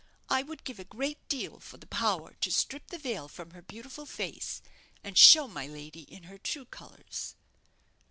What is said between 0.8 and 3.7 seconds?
great deal for the power to strip the veil from her